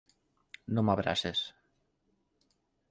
No 0.77 0.85
m'abraces. 0.87 1.45